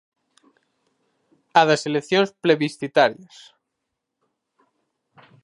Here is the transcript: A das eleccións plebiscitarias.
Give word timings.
A 1.59 1.61
das 1.69 1.81
eleccións 1.89 2.29
plebiscitarias. 2.43 3.35